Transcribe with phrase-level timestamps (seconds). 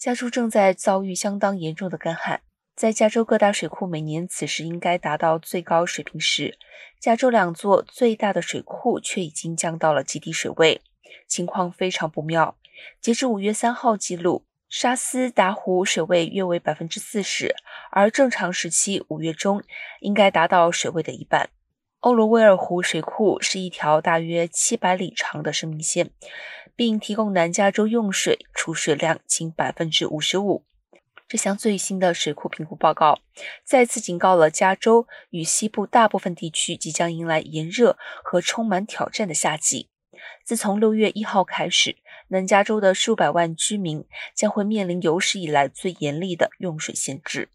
[0.00, 2.40] 加州正在遭遇相当严重的干旱。
[2.74, 6.56] 在加州各大水库每年此时应该达到最高水平时，
[6.98, 10.80] 加州两座最大的水库却已经降到了极低水位，
[11.28, 12.56] 情况非常不妙。
[12.98, 17.54] 截至五月三号记录，沙斯达湖水位约为百分之四十，
[17.90, 19.62] 而正常时期五月中
[20.00, 21.50] 应该达到水位的一半。
[22.00, 26.10] 欧罗威尔湖水库是一条大约七百里长的生命线，
[26.74, 30.64] 并提供南加州用水储水量仅百分之五十五。
[31.28, 33.18] 这项最新的水库评估报告
[33.62, 39.90] 再次警告了加州与西部大部分地区即将迎来炎热和充满挑战的夏季。
[40.42, 47.50] 自从六月一号开始，南加州的数百万居民将会面临有史以来最严厉的用水限制。